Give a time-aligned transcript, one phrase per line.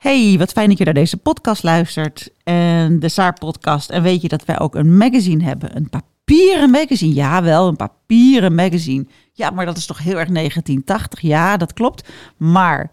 [0.00, 2.30] Hey, wat fijn dat je naar deze podcast luistert.
[2.44, 3.90] En de Saar podcast.
[3.90, 5.76] En weet je dat wij ook een magazine hebben.
[5.76, 7.14] Een papieren magazine.
[7.14, 9.06] Ja, wel, een papieren magazine.
[9.32, 11.20] Ja, maar dat is toch heel erg 1980.
[11.20, 12.08] Ja, dat klopt.
[12.36, 12.90] Maar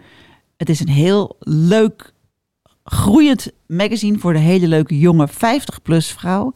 [0.57, 2.13] het is een heel leuk,
[2.89, 6.53] groeiend magazine voor de hele leuke jonge 50-plus vrouw.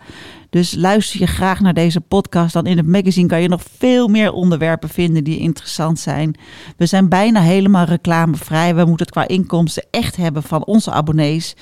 [0.49, 2.53] Dus luister je graag naar deze podcast.
[2.53, 6.35] Dan in het magazine kan je nog veel meer onderwerpen vinden die interessant zijn.
[6.77, 8.75] We zijn bijna helemaal reclamevrij.
[8.75, 11.55] We moeten het qua inkomsten echt hebben van onze abonnees.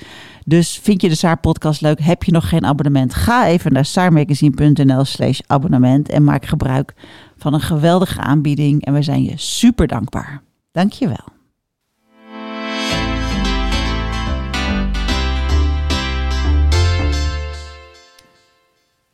[0.44, 2.00] Dus vind je de Saar podcast leuk?
[2.00, 3.14] Heb je nog geen abonnement?
[3.14, 6.94] Ga even naar saarmagazine.nl slash abonnement en maak gebruik
[7.36, 8.84] van een geweldige aanbieding.
[8.84, 10.42] En we zijn je super dankbaar.
[10.72, 10.92] Dank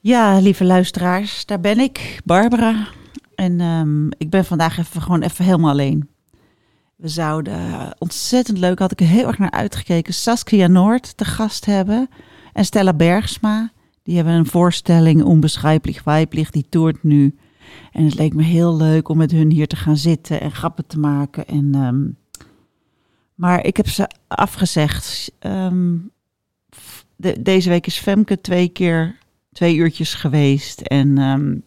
[0.07, 2.89] Ja, lieve luisteraars, daar ben ik, Barbara.
[3.35, 6.09] En um, ik ben vandaag even gewoon even helemaal alleen.
[6.97, 7.61] We zouden
[7.99, 12.09] ontzettend leuk, had ik er heel erg naar uitgekeken, Saskia Noord te gast hebben.
[12.53, 13.71] En Stella Bergsma.
[14.03, 17.37] Die hebben een voorstelling, Onbeschrijpelijk Weiblich, die toert nu.
[17.93, 20.87] En het leek me heel leuk om met hun hier te gaan zitten en grappen
[20.87, 21.47] te maken.
[21.47, 22.17] En, um,
[23.35, 25.33] maar ik heb ze afgezegd.
[25.41, 26.11] Um,
[27.17, 29.25] de, deze week is Femke twee keer
[29.57, 30.81] twee uurtjes geweest.
[30.81, 31.63] En um,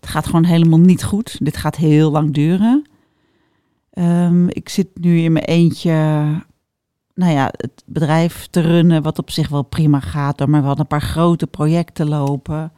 [0.00, 1.44] het gaat gewoon helemaal niet goed.
[1.44, 2.86] Dit gaat heel lang duren.
[3.92, 5.92] Um, ik zit nu in mijn eentje,
[7.14, 10.38] nou ja, het bedrijf te runnen, wat op zich wel prima gaat.
[10.38, 12.72] Maar we hadden een paar grote projecten lopen.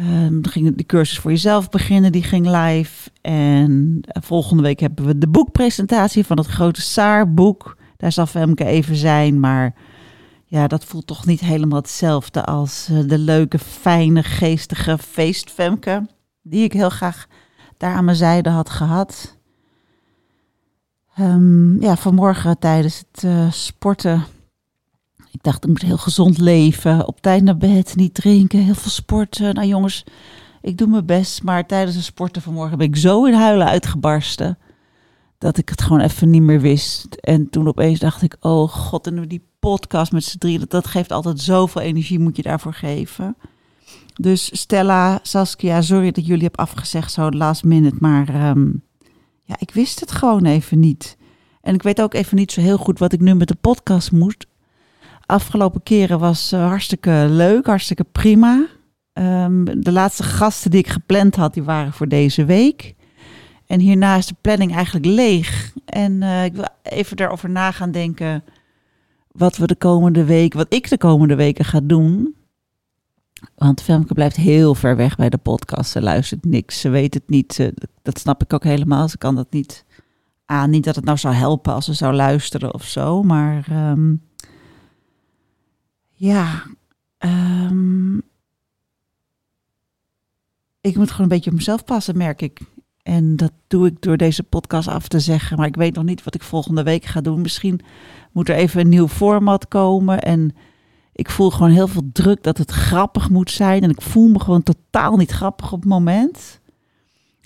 [0.00, 3.10] Um, dan ging de cursus voor jezelf beginnen, die ging live.
[3.20, 7.76] En uh, volgende week hebben we de boekpresentatie van het grote Saar-boek.
[7.96, 9.74] Daar zal Femke even zijn, maar
[10.48, 16.06] ja, dat voelt toch niet helemaal hetzelfde als uh, de leuke, fijne, geestige feestfemke.
[16.42, 17.26] Die ik heel graag
[17.76, 19.36] daar aan mijn zijde had gehad.
[21.18, 24.24] Um, ja, vanmorgen tijdens het uh, sporten.
[25.30, 27.06] Ik dacht, ik moet heel gezond leven.
[27.06, 29.54] Op tijd naar bed, niet drinken, heel veel sporten.
[29.54, 30.04] Nou jongens,
[30.60, 31.42] ik doe mijn best.
[31.42, 34.58] Maar tijdens het sporten vanmorgen ben ik zo in huilen uitgebarsten.
[35.38, 37.14] Dat ik het gewoon even niet meer wist.
[37.14, 41.12] En toen opeens dacht ik, oh god, en die podcast met z'n drieën, dat, geeft
[41.12, 43.36] altijd zoveel energie, moet je daarvoor geven.
[44.14, 48.82] Dus Stella, Saskia, sorry dat jullie heb afgezegd zo last minute, maar um,
[49.44, 51.16] ja, ik wist het gewoon even niet.
[51.60, 54.12] En ik weet ook even niet zo heel goed wat ik nu met de podcast
[54.12, 54.46] moet.
[55.26, 58.66] Afgelopen keren was uh, hartstikke leuk, hartstikke prima.
[59.12, 62.94] Um, de laatste gasten die ik gepland had, die waren voor deze week.
[63.66, 65.72] En hierna is de planning eigenlijk leeg.
[65.84, 68.44] En uh, ik wil even daarover na gaan denken
[69.36, 72.34] wat we de komende week, wat ik de komende weken ga doen.
[73.54, 75.90] Want Femke blijft heel ver weg bij de podcast.
[75.90, 76.80] Ze luistert niks.
[76.80, 77.72] Ze weet het niet.
[78.02, 79.08] Dat snap ik ook helemaal.
[79.08, 79.84] Ze kan dat niet
[80.44, 80.70] aan.
[80.70, 83.22] Niet dat het nou zou helpen als ze zou luisteren of zo.
[83.22, 84.22] Maar um,
[86.12, 86.62] ja.
[87.18, 88.22] Um,
[90.80, 92.60] ik moet gewoon een beetje op mezelf passen, merk ik.
[93.06, 95.56] En dat doe ik door deze podcast af te zeggen.
[95.56, 97.40] Maar ik weet nog niet wat ik volgende week ga doen.
[97.40, 97.80] Misschien
[98.32, 100.22] moet er even een nieuw format komen.
[100.22, 100.54] En
[101.12, 103.82] ik voel gewoon heel veel druk dat het grappig moet zijn.
[103.82, 106.60] En ik voel me gewoon totaal niet grappig op het moment.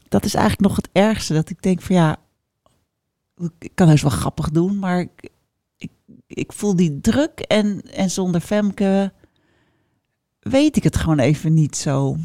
[0.09, 1.35] Dat is eigenlijk nog het ergste.
[1.35, 2.17] Dat ik denk van ja,
[3.59, 4.79] ik kan heus wel grappig doen.
[4.79, 5.31] Maar ik,
[5.77, 5.91] ik,
[6.27, 7.41] ik voel die druk.
[7.41, 9.13] En, en zonder Femke
[10.41, 12.17] weet ik het gewoon even niet zo.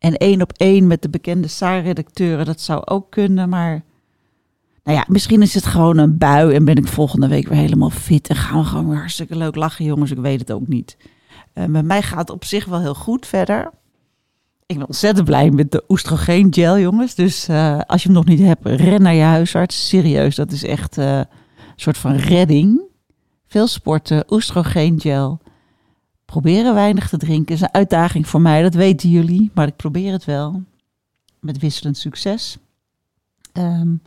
[0.00, 3.48] En één op één met de bekende Saar-redacteuren, dat zou ook kunnen.
[3.48, 3.82] Maar
[4.84, 7.90] nou ja, misschien is het gewoon een bui en ben ik volgende week weer helemaal
[7.90, 8.28] fit.
[8.28, 10.10] En gaan we gewoon weer hartstikke leuk lachen, jongens.
[10.10, 10.96] Ik weet het ook niet.
[11.54, 13.70] Uh, met mij gaat het op zich wel heel goed verder.
[14.66, 17.14] Ik ben ontzettend blij met de oestrogeen gel, jongens.
[17.14, 19.88] Dus uh, als je hem nog niet hebt, ren naar je huisarts.
[19.88, 21.26] Serieus, dat is echt uh, een
[21.76, 22.80] soort van redding.
[23.46, 25.40] Veel sporten, oestrogeen gel.
[26.30, 29.50] Proberen weinig te drinken is een uitdaging voor mij, dat weten jullie.
[29.54, 30.62] Maar ik probeer het wel.
[31.40, 32.58] Met wisselend succes.
[33.52, 34.02] Um,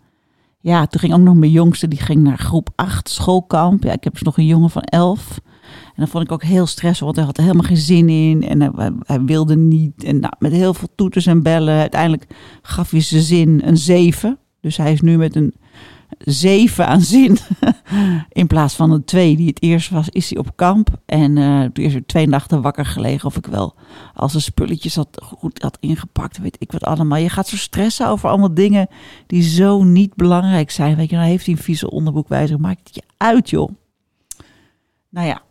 [0.59, 3.83] ja, toen ging ook nog mijn jongste, die ging naar groep 8 schoolkamp.
[3.83, 5.39] Ja, ik heb dus nog een jongen van 11.
[5.85, 8.43] En dat vond ik ook heel stressvol, want hij had er helemaal geen zin in.
[8.43, 8.61] En
[9.05, 10.03] hij, wilde niet.
[10.03, 11.79] En nou, met heel veel toeters en bellen.
[11.79, 12.27] Uiteindelijk
[12.61, 14.37] gaf hij zijn zin een 7.
[14.61, 15.53] Dus hij is nu met een
[16.17, 17.37] zeven aan zin.
[18.29, 20.89] In plaats van een twee die het eerst was, is hij op kamp.
[21.05, 23.75] En uh, toen is er twee nachten wakker gelegen of ik wel
[24.13, 26.37] als zijn spulletjes had, goed had ingepakt.
[26.37, 27.17] Weet ik wat allemaal.
[27.17, 28.87] Je gaat zo stressen over allemaal dingen
[29.27, 30.95] die zo niet belangrijk zijn.
[30.95, 32.59] Weet je, nou heeft hij een vieze onderboekwijzer.
[32.59, 33.69] Maakt het je uit, joh.
[35.09, 35.41] Nou ja,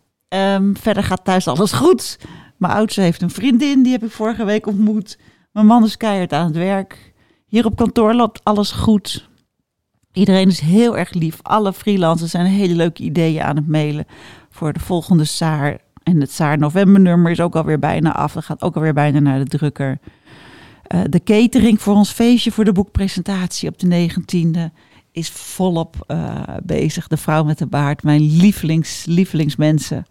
[0.55, 2.19] um, verder gaat thuis alles goed.
[2.57, 5.17] Mijn oudste heeft een vriendin, die heb ik vorige week ontmoet.
[5.51, 7.13] Mijn man is keihard aan het werk.
[7.45, 9.29] Hier op kantoor loopt alles goed.
[10.13, 11.39] Iedereen is heel erg lief.
[11.41, 14.05] Alle freelancers zijn hele leuke ideeën aan het mailen
[14.49, 15.77] voor de volgende SAAR.
[16.03, 18.33] En het SAAR novembernummer is ook alweer bijna af.
[18.33, 19.99] Dat gaat ook alweer bijna naar de drukker.
[20.93, 24.73] Uh, de catering voor ons feestje voor de boekpresentatie op de 19e
[25.11, 27.07] is volop uh, bezig.
[27.07, 30.05] De vrouw met de baard, mijn lievelings, lievelingsmensen.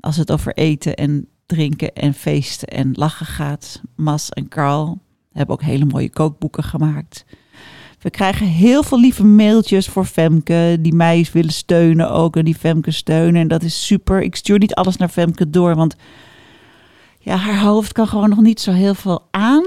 [0.00, 3.80] Als het over eten en drinken en feesten en lachen gaat.
[3.96, 4.98] Mas en Carl
[5.32, 7.24] hebben ook hele mooie kookboeken gemaakt.
[8.02, 12.54] We krijgen heel veel lieve mailtjes voor Femke, die mij willen steunen ook en die
[12.54, 13.40] Femke steunen.
[13.40, 14.22] En dat is super.
[14.22, 15.96] Ik stuur niet alles naar Femke door, want
[17.18, 19.64] ja, haar hoofd kan gewoon nog niet zo heel veel aan.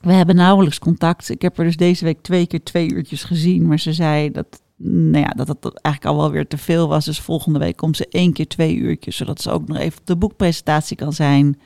[0.00, 1.28] We hebben nauwelijks contact.
[1.30, 4.62] Ik heb er dus deze week twee keer twee uurtjes gezien, maar ze zei dat,
[4.76, 7.04] nou ja, dat het eigenlijk al wel weer te veel was.
[7.04, 10.06] Dus volgende week komt ze één keer twee uurtjes, zodat ze ook nog even op
[10.06, 11.60] de boekpresentatie kan zijn.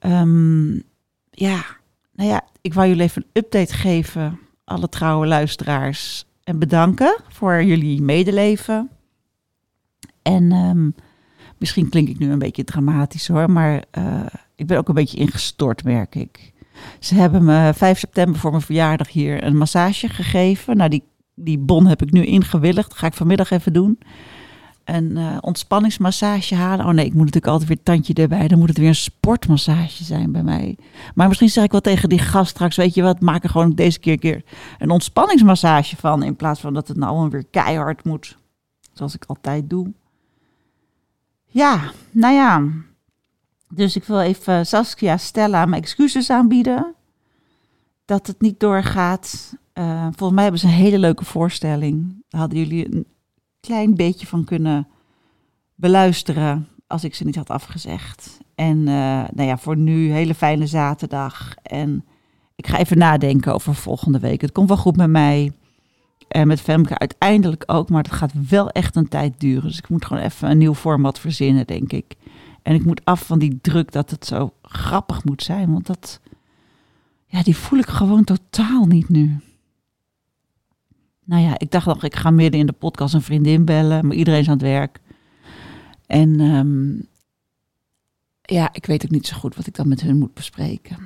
[0.00, 0.82] Um,
[1.30, 1.64] ja,
[2.14, 4.38] nou ja, ik wou jullie even een update geven
[4.70, 8.90] alle trouwe luisteraars en bedanken voor jullie medeleven.
[10.22, 10.94] En um,
[11.58, 15.18] misschien klink ik nu een beetje dramatisch hoor, maar uh, ik ben ook een beetje
[15.18, 16.52] ingestort, merk ik.
[16.98, 20.76] Ze hebben me 5 september voor mijn verjaardag hier een massage gegeven.
[20.76, 21.02] Nou, die,
[21.34, 22.88] die bon heb ik nu ingewilligd.
[22.88, 23.98] Dat ga ik vanmiddag even doen
[24.94, 26.86] een uh, ontspanningsmassage halen.
[26.86, 28.48] Oh nee, ik moet natuurlijk altijd weer tandje erbij.
[28.48, 30.78] Dan moet het weer een sportmassage zijn bij mij.
[31.14, 33.74] Maar misschien zeg ik wel tegen die gast straks, weet je wat, maak er gewoon
[33.74, 34.44] deze keer, keer
[34.78, 36.22] een ontspanningsmassage van.
[36.22, 38.36] In plaats van dat het nou weer keihard moet.
[38.92, 39.92] Zoals ik altijd doe.
[41.46, 42.62] Ja, nou ja.
[43.68, 46.94] Dus ik wil even Saskia, Stella mijn excuses aanbieden.
[48.04, 49.54] Dat het niet doorgaat.
[49.74, 52.24] Uh, volgens mij hebben ze een hele leuke voorstelling.
[52.28, 53.06] Hadden jullie een
[53.60, 54.88] klein beetje van kunnen
[55.74, 58.40] beluisteren als ik ze niet had afgezegd.
[58.54, 58.84] En uh,
[59.32, 61.54] nou ja, voor nu hele fijne zaterdag.
[61.62, 62.04] En
[62.56, 64.40] ik ga even nadenken over volgende week.
[64.40, 65.52] Het komt wel goed met mij.
[66.28, 67.90] En met Femke uiteindelijk ook.
[67.90, 69.62] Maar het gaat wel echt een tijd duren.
[69.68, 72.16] Dus ik moet gewoon even een nieuw format verzinnen, denk ik.
[72.62, 75.72] En ik moet af van die druk dat het zo grappig moet zijn.
[75.72, 76.20] Want dat,
[77.26, 79.40] ja, die voel ik gewoon totaal niet nu.
[81.30, 84.16] Nou ja, ik dacht nog, ik ga midden in de podcast een vriendin bellen, maar
[84.16, 84.98] iedereen is aan het werk.
[86.06, 87.06] En um,
[88.42, 90.98] ja, ik weet ook niet zo goed wat ik dan met hun moet bespreken.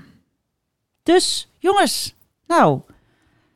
[1.03, 2.15] Dus, jongens,
[2.47, 2.81] nou,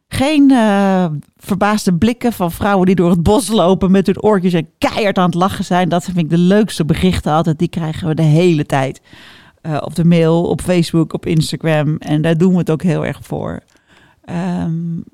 [0.09, 1.07] geen uh,
[1.37, 5.25] verbaasde blikken van vrouwen die door het bos lopen met hun oortjes en keihard aan
[5.25, 5.89] het lachen zijn.
[5.89, 7.59] Dat vind ik de leukste berichten altijd.
[7.59, 9.01] Die krijgen we de hele tijd.
[9.63, 11.97] Uh, op de mail, op Facebook, op Instagram.
[11.97, 13.63] En daar doen we het ook heel erg voor.
[14.31, 15.05] Um,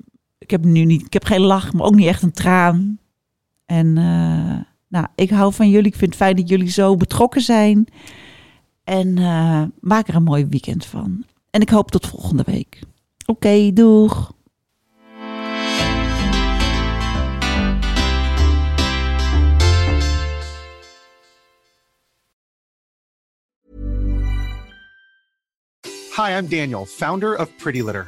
[0.45, 2.99] ik heb nu niet, ik heb geen lach, maar ook niet echt een traan.
[3.65, 5.91] En uh, nou, ik hou van jullie.
[5.91, 7.87] Ik vind het fijn dat jullie zo betrokken zijn.
[8.83, 11.25] En uh, maak er een mooi weekend van.
[11.49, 12.79] En ik hoop tot volgende week.
[13.25, 14.33] Oké, doeg.
[26.15, 28.07] Hi, I'm Daniel, founder of Pretty Litter.